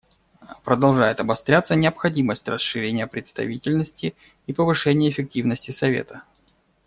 Продолжает 0.63 1.19
обостряться 1.19 1.75
необходимость 1.75 2.47
расширения 2.47 3.05
представительности 3.05 4.15
и 4.47 4.51
повышения 4.51 5.11
эффективности 5.11 5.69
Совета. 5.69 6.23